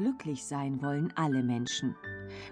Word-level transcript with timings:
Glücklich 0.00 0.46
sein 0.46 0.80
wollen 0.80 1.12
alle 1.14 1.42
Menschen. 1.42 1.94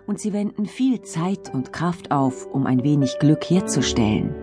Und 0.07 0.21
sie 0.21 0.35
wenden 0.35 0.67
viel 0.67 1.01
Zeit 1.01 1.55
und 1.55 1.73
Kraft 1.73 2.11
auf, 2.11 2.45
um 2.45 2.67
ein 2.67 2.85
wenig 2.85 3.19
Glück 3.21 3.43
herzustellen. 3.43 4.35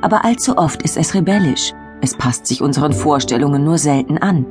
Aber 0.00 0.24
allzu 0.24 0.56
oft 0.56 0.80
ist 0.82 0.96
es 0.96 1.14
rebellisch. 1.14 1.72
Es 2.02 2.16
passt 2.16 2.46
sich 2.46 2.62
unseren 2.62 2.92
Vorstellungen 2.92 3.64
nur 3.64 3.78
selten 3.78 4.18
an. 4.18 4.46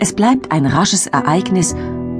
Es 0.00 0.12
bleibt 0.12 0.50
ein 0.50 0.66
rasches 0.66 1.06
Ereignis 1.06 1.74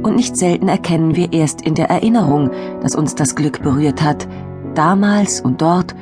und 0.04 0.14
nicht 0.14 0.36
selten 0.36 0.68
erkennen 0.68 1.16
wir 1.16 1.32
erst 1.32 1.62
in 1.62 1.74
der 1.74 1.90
Erinnerung, 1.90 2.52
dass 2.80 2.94
uns 2.94 3.16
das 3.16 3.34
Glück 3.34 3.64
berührt 3.64 4.00
hat, 4.00 4.28
damals 4.76 5.40
und 5.40 5.60
dort, 5.60 5.96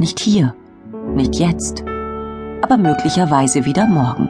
nicht 0.00 0.18
hier, 0.18 0.56
nicht 1.14 1.36
jetzt, 1.36 1.84
aber 2.62 2.78
möglicherweise 2.78 3.64
wieder 3.64 3.86
morgen. 3.86 4.28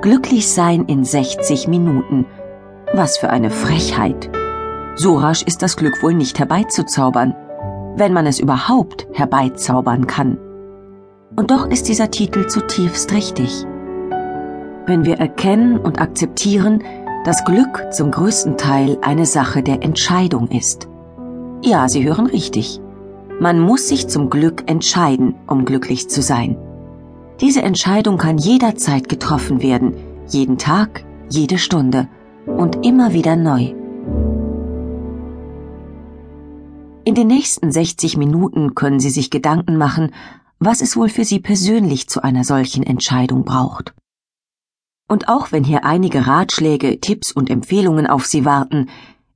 Glücklich 0.00 0.48
sein 0.48 0.86
in 0.86 1.04
60 1.04 1.68
Minuten– 1.68 2.24
was 2.94 3.18
für 3.18 3.30
eine 3.30 3.50
Frechheit. 3.50 4.30
So 4.96 5.16
rasch 5.16 5.42
ist 5.42 5.62
das 5.62 5.76
Glück 5.76 6.02
wohl 6.02 6.14
nicht 6.14 6.38
herbeizuzaubern, 6.38 7.34
wenn 7.96 8.12
man 8.12 8.26
es 8.26 8.40
überhaupt 8.40 9.06
herbeizaubern 9.12 10.06
kann. 10.06 10.38
Und 11.36 11.50
doch 11.50 11.66
ist 11.66 11.88
dieser 11.88 12.10
Titel 12.10 12.46
zutiefst 12.46 13.12
richtig. 13.12 13.64
Wenn 14.86 15.04
wir 15.04 15.18
erkennen 15.18 15.78
und 15.78 16.00
akzeptieren, 16.00 16.82
dass 17.24 17.44
Glück 17.44 17.92
zum 17.92 18.10
größten 18.10 18.56
Teil 18.56 18.98
eine 19.02 19.26
Sache 19.26 19.62
der 19.62 19.82
Entscheidung 19.82 20.48
ist. 20.48 20.88
Ja, 21.62 21.88
Sie 21.88 22.04
hören 22.04 22.26
richtig. 22.26 22.80
Man 23.40 23.60
muss 23.60 23.88
sich 23.88 24.08
zum 24.08 24.30
Glück 24.30 24.68
entscheiden, 24.68 25.34
um 25.46 25.64
glücklich 25.64 26.08
zu 26.08 26.22
sein. 26.22 26.56
Diese 27.40 27.62
Entscheidung 27.62 28.18
kann 28.18 28.38
jederzeit 28.38 29.08
getroffen 29.08 29.62
werden, 29.62 29.94
jeden 30.26 30.58
Tag, 30.58 31.04
jede 31.28 31.58
Stunde 31.58 32.08
und 32.56 32.84
immer 32.84 33.12
wieder 33.12 33.36
neu. 33.36 33.74
In 37.04 37.14
den 37.14 37.28
nächsten 37.28 37.72
60 37.72 38.16
Minuten 38.16 38.74
können 38.74 39.00
Sie 39.00 39.10
sich 39.10 39.30
Gedanken 39.30 39.76
machen, 39.76 40.12
was 40.58 40.82
es 40.82 40.96
wohl 40.96 41.08
für 41.08 41.24
Sie 41.24 41.40
persönlich 41.40 42.08
zu 42.08 42.22
einer 42.22 42.44
solchen 42.44 42.82
Entscheidung 42.82 43.44
braucht. 43.44 43.94
Und 45.08 45.28
auch 45.28 45.52
wenn 45.52 45.64
hier 45.64 45.84
einige 45.84 46.26
Ratschläge, 46.26 47.00
Tipps 47.00 47.32
und 47.32 47.48
Empfehlungen 47.48 48.06
auf 48.06 48.26
Sie 48.26 48.44
warten, 48.44 48.88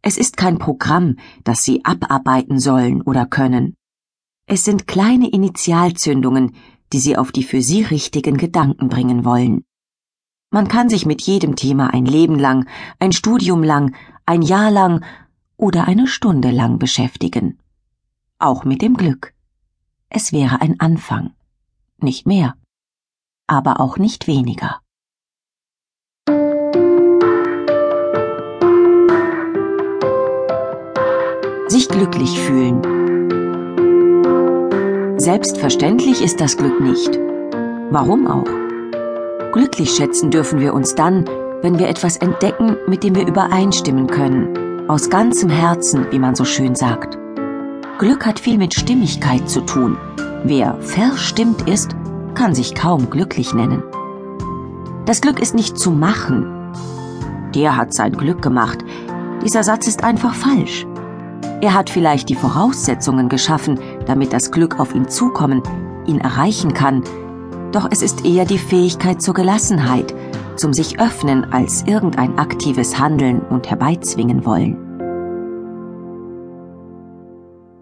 es 0.02 0.18
ist 0.18 0.36
kein 0.36 0.58
Programm, 0.58 1.16
das 1.44 1.62
Sie 1.62 1.84
abarbeiten 1.84 2.58
sollen 2.58 3.02
oder 3.02 3.24
können. 3.24 3.74
Es 4.46 4.64
sind 4.64 4.86
kleine 4.86 5.30
Initialzündungen, 5.30 6.54
die 6.92 6.98
Sie 6.98 7.16
auf 7.16 7.32
die 7.32 7.44
für 7.44 7.62
Sie 7.62 7.82
richtigen 7.82 8.36
Gedanken 8.36 8.88
bringen 8.88 9.24
wollen. 9.24 9.64
Man 10.54 10.68
kann 10.68 10.90
sich 10.90 11.06
mit 11.06 11.22
jedem 11.22 11.56
Thema 11.56 11.94
ein 11.94 12.04
Leben 12.04 12.38
lang, 12.38 12.68
ein 12.98 13.12
Studium 13.12 13.64
lang, 13.64 13.96
ein 14.26 14.42
Jahr 14.42 14.70
lang 14.70 15.02
oder 15.56 15.88
eine 15.88 16.06
Stunde 16.06 16.50
lang 16.50 16.78
beschäftigen. 16.78 17.58
Auch 18.38 18.64
mit 18.64 18.82
dem 18.82 18.98
Glück. 18.98 19.32
Es 20.10 20.30
wäre 20.30 20.60
ein 20.60 20.78
Anfang. 20.78 21.30
Nicht 21.96 22.26
mehr. 22.26 22.54
Aber 23.46 23.80
auch 23.80 23.96
nicht 23.96 24.26
weniger. 24.26 24.80
Sich 31.68 31.88
glücklich 31.88 32.38
fühlen. 32.38 32.82
Selbstverständlich 35.18 36.20
ist 36.20 36.42
das 36.42 36.58
Glück 36.58 36.78
nicht. 36.78 37.18
Warum 37.90 38.26
auch? 38.26 38.61
Glücklich 39.52 39.90
schätzen 39.90 40.30
dürfen 40.30 40.60
wir 40.60 40.72
uns 40.72 40.94
dann, 40.94 41.26
wenn 41.60 41.78
wir 41.78 41.86
etwas 41.86 42.16
entdecken, 42.16 42.78
mit 42.88 43.04
dem 43.04 43.14
wir 43.14 43.26
übereinstimmen 43.26 44.06
können. 44.06 44.88
Aus 44.88 45.10
ganzem 45.10 45.50
Herzen, 45.50 46.06
wie 46.10 46.18
man 46.18 46.34
so 46.34 46.46
schön 46.46 46.74
sagt. 46.74 47.18
Glück 47.98 48.24
hat 48.24 48.40
viel 48.40 48.56
mit 48.56 48.72
Stimmigkeit 48.72 49.50
zu 49.50 49.60
tun. 49.60 49.98
Wer 50.42 50.80
verstimmt 50.80 51.68
ist, 51.68 51.94
kann 52.34 52.54
sich 52.54 52.74
kaum 52.74 53.10
glücklich 53.10 53.52
nennen. 53.52 53.82
Das 55.04 55.20
Glück 55.20 55.38
ist 55.38 55.54
nicht 55.54 55.78
zu 55.78 55.90
machen. 55.90 56.72
Der 57.54 57.76
hat 57.76 57.92
sein 57.92 58.12
Glück 58.12 58.40
gemacht. 58.40 58.78
Dieser 59.44 59.64
Satz 59.64 59.86
ist 59.86 60.02
einfach 60.02 60.34
falsch. 60.34 60.86
Er 61.60 61.74
hat 61.74 61.90
vielleicht 61.90 62.30
die 62.30 62.36
Voraussetzungen 62.36 63.28
geschaffen, 63.28 63.78
damit 64.06 64.32
das 64.32 64.50
Glück 64.50 64.80
auf 64.80 64.94
ihn 64.94 65.10
zukommen, 65.10 65.62
ihn 66.06 66.20
erreichen 66.20 66.72
kann, 66.72 67.04
doch 67.72 67.88
es 67.90 68.02
ist 68.02 68.24
eher 68.24 68.44
die 68.44 68.58
Fähigkeit 68.58 69.22
zur 69.22 69.34
Gelassenheit, 69.34 70.14
zum 70.56 70.72
sich 70.72 71.00
öffnen 71.00 71.52
als 71.52 71.82
irgendein 71.82 72.38
aktives 72.38 72.98
Handeln 72.98 73.40
und 73.40 73.68
herbeizwingen 73.70 74.44
wollen. 74.44 74.76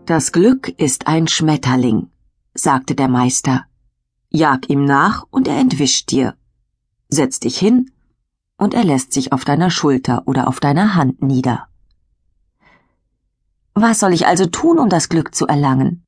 Das 0.07 0.33
Glück 0.33 0.69
ist 0.69 1.07
ein 1.07 1.29
Schmetterling, 1.29 2.09
sagte 2.55 2.95
der 2.95 3.09
Meister. 3.09 3.67
Jag 4.29 4.69
ihm 4.69 4.85
nach 4.85 5.25
und 5.31 5.49
er 5.49 5.59
entwischt 5.59 6.11
dir. 6.11 6.35
Setz 7.09 7.41
dich 7.41 7.59
hin 7.59 7.91
und 8.57 8.75
er 8.75 8.85
lässt 8.85 9.13
sich 9.13 9.33
auf 9.33 9.45
deiner 9.45 9.71
Schulter 9.71 10.23
oder 10.27 10.49
auf 10.49 10.61
deiner 10.61 10.95
Hand 10.95 11.23
nieder. 11.23 11.67
Was 13.75 14.01
soll 14.01 14.13
ich 14.13 14.27
also 14.27 14.47
tun, 14.47 14.79
um 14.79 14.89
das 14.89 15.09
Glück 15.09 15.35
zu 15.35 15.47
erlangen? 15.47 16.05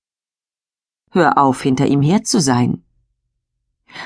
Hör 1.10 1.38
auf, 1.38 1.62
hinter 1.62 1.86
ihm 1.86 2.02
her 2.02 2.24
zu 2.24 2.40
sein. 2.40 2.84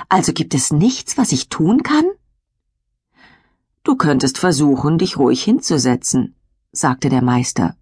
Also 0.08 0.32
gibt 0.32 0.54
es 0.54 0.72
nichts, 0.72 1.18
was 1.18 1.32
ich 1.32 1.48
tun 1.48 1.82
kann? 1.82 2.04
Du 3.84 3.96
könntest 3.96 4.38
versuchen, 4.38 4.98
dich 4.98 5.16
ruhig 5.16 5.42
hinzusetzen, 5.44 6.34
sagte 6.72 7.08
der 7.08 7.22
Meister, 7.22 7.76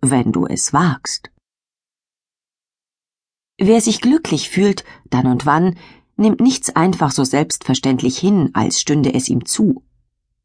wenn 0.00 0.32
du 0.32 0.46
es 0.46 0.72
wagst. 0.72 1.30
Wer 3.58 3.80
sich 3.80 4.00
glücklich 4.00 4.48
fühlt, 4.48 4.84
dann 5.10 5.26
und 5.26 5.46
wann, 5.46 5.76
nimmt 6.16 6.40
nichts 6.40 6.74
einfach 6.74 7.10
so 7.10 7.24
selbstverständlich 7.24 8.18
hin, 8.18 8.50
als 8.54 8.80
stünde 8.80 9.14
es 9.14 9.28
ihm 9.28 9.44
zu. 9.44 9.82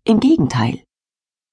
Im 0.04 0.20
Gegenteil. 0.20 0.84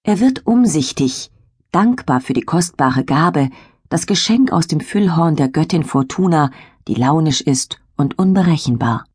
Er 0.03 0.21
wird 0.21 0.47
umsichtig, 0.47 1.31
dankbar 1.71 2.21
für 2.21 2.33
die 2.33 2.43
kostbare 2.43 3.05
Gabe, 3.05 3.51
das 3.89 4.07
Geschenk 4.07 4.53
aus 4.53 4.67
dem 4.67 4.81
Füllhorn 4.81 5.37
der 5.37 5.49
Göttin 5.49 5.85
Fortuna, 5.85 6.51
die 6.89 6.95
launisch 6.95 7.41
ist 7.41 7.81
und 7.97 8.19
unberechenbar. 8.19 9.07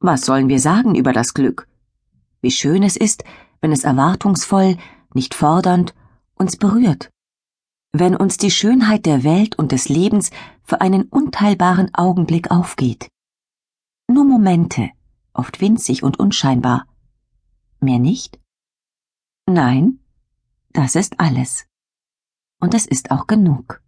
Was 0.00 0.22
sollen 0.22 0.48
wir 0.48 0.60
sagen 0.60 0.94
über 0.94 1.12
das 1.12 1.34
Glück? 1.34 1.68
Wie 2.42 2.50
schön 2.50 2.82
es 2.82 2.96
ist, 2.96 3.24
wenn 3.60 3.72
es 3.72 3.84
erwartungsvoll, 3.84 4.76
nicht 5.14 5.34
fordernd, 5.34 5.94
uns 6.34 6.56
berührt. 6.56 7.10
Wenn 7.92 8.14
uns 8.14 8.36
die 8.36 8.50
Schönheit 8.50 9.06
der 9.06 9.24
Welt 9.24 9.58
und 9.58 9.72
des 9.72 9.88
Lebens 9.88 10.30
für 10.62 10.80
einen 10.80 11.04
unteilbaren 11.04 11.94
Augenblick 11.94 12.50
aufgeht. 12.50 13.08
Nur 14.08 14.24
Momente, 14.24 14.90
oft 15.32 15.60
winzig 15.60 16.02
und 16.02 16.18
unscheinbar. 16.18 16.86
Mehr 17.80 17.98
nicht? 17.98 18.38
Nein, 19.46 20.00
das 20.70 20.94
ist 20.94 21.18
alles. 21.18 21.66
Und 22.60 22.74
es 22.74 22.86
ist 22.86 23.10
auch 23.10 23.26
genug. 23.26 23.82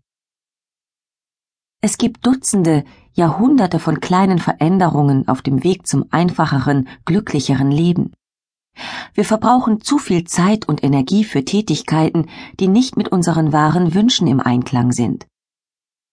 Es 1.81 1.97
gibt 1.97 2.27
Dutzende, 2.27 2.85
Jahrhunderte 3.13 3.79
von 3.79 4.01
kleinen 4.01 4.41
Veränderungen 4.41 5.29
auf 5.29 5.43
dem 5.43 5.63
Weg 5.63 5.87
zum 5.87 6.07
einfacheren, 6.11 6.89
glücklicheren 7.05 7.71
Leben. 7.71 8.13
Wir 9.15 9.25
verbrauchen 9.25 9.81
zu 9.81 9.99
viel 9.99 10.25
Zeit 10.25 10.69
und 10.69 10.83
Energie 10.83 11.25
für 11.25 11.45
Tätigkeiten, 11.45 12.29
die 12.59 12.69
nicht 12.69 12.97
mit 12.97 13.09
unseren 13.09 13.53
wahren 13.53 13.95
Wünschen 13.95 14.27
im 14.27 14.41
Einklang 14.41 14.93
sind. 14.93 15.27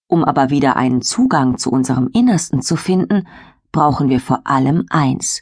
Um 0.08 0.24
aber 0.24 0.52
wieder 0.52 0.76
einen 0.76 1.02
Zugang 1.02 1.58
zu 1.58 1.72
unserem 1.72 2.09
Innersten 2.14 2.62
zu 2.62 2.76
finden, 2.76 3.28
brauchen 3.72 4.09
wir 4.09 4.20
vor 4.20 4.42
allem 4.46 4.86
eins 4.90 5.42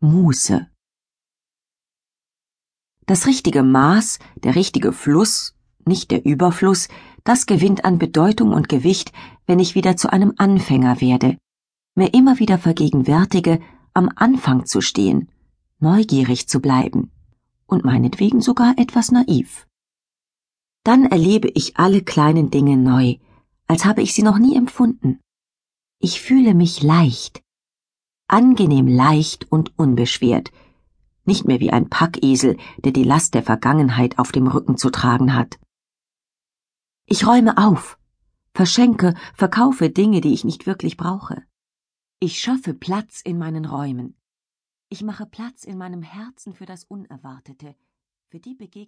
Muße. 0.00 0.66
Das 3.06 3.26
richtige 3.26 3.62
Maß, 3.62 4.18
der 4.36 4.54
richtige 4.54 4.92
Fluss, 4.92 5.54
nicht 5.86 6.10
der 6.10 6.24
Überfluss, 6.24 6.88
das 7.24 7.46
gewinnt 7.46 7.84
an 7.84 7.98
Bedeutung 7.98 8.52
und 8.52 8.68
Gewicht, 8.68 9.12
wenn 9.46 9.58
ich 9.58 9.74
wieder 9.74 9.96
zu 9.96 10.12
einem 10.12 10.34
Anfänger 10.36 11.00
werde, 11.00 11.36
mir 11.94 12.14
immer 12.14 12.38
wieder 12.38 12.58
vergegenwärtige, 12.58 13.60
am 13.94 14.10
Anfang 14.14 14.66
zu 14.66 14.80
stehen, 14.80 15.30
neugierig 15.78 16.48
zu 16.48 16.60
bleiben 16.60 17.10
und 17.66 17.84
meinetwegen 17.84 18.40
sogar 18.40 18.74
etwas 18.78 19.10
naiv. 19.10 19.66
Dann 20.84 21.04
erlebe 21.04 21.48
ich 21.48 21.76
alle 21.76 22.02
kleinen 22.02 22.50
Dinge 22.50 22.76
neu, 22.76 23.16
als 23.66 23.84
habe 23.84 24.02
ich 24.02 24.14
sie 24.14 24.22
noch 24.22 24.38
nie 24.38 24.56
empfunden. 24.56 25.20
Ich 25.98 26.20
fühle 26.20 26.54
mich 26.54 26.82
leicht, 26.82 27.42
angenehm 28.26 28.88
leicht 28.88 29.50
und 29.52 29.78
unbeschwert, 29.78 30.50
nicht 31.24 31.44
mehr 31.44 31.60
wie 31.60 31.70
ein 31.70 31.90
Packesel, 31.90 32.56
der 32.78 32.92
die 32.92 33.04
Last 33.04 33.34
der 33.34 33.42
Vergangenheit 33.42 34.18
auf 34.18 34.32
dem 34.32 34.46
Rücken 34.46 34.76
zu 34.76 34.90
tragen 34.90 35.34
hat. 35.34 35.58
Ich 37.12 37.26
räume 37.26 37.58
auf, 37.58 37.98
verschenke, 38.54 39.14
verkaufe 39.34 39.90
Dinge, 39.90 40.20
die 40.20 40.32
ich 40.32 40.44
nicht 40.44 40.66
wirklich 40.66 40.96
brauche. 40.96 41.42
Ich 42.20 42.40
schaffe 42.40 42.72
Platz 42.72 43.20
in 43.20 43.36
meinen 43.36 43.64
Räumen. 43.64 44.16
Ich 44.90 45.02
mache 45.02 45.26
Platz 45.26 45.64
in 45.64 45.76
meinem 45.76 46.02
Herzen 46.02 46.54
für 46.54 46.66
das 46.66 46.84
Unerwartete, 46.84 47.74
Für 48.28 48.38
die 48.38 48.54
Begegnung 48.54 48.80